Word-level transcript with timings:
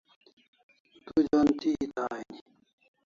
Du 1.05 1.13
j'on 1.27 1.47
thi 1.59 1.71
eta 1.83 2.03
aini 2.17 2.39